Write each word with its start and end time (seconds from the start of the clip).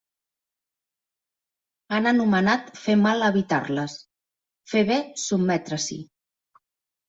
Han 1.97 2.13
anomenat 2.13 2.73
fer 2.85 2.97
mal 3.03 3.27
evitar-les, 3.29 4.01
fer 4.75 4.85
bé 4.93 5.01
sotmetre-s'hi. 5.29 6.03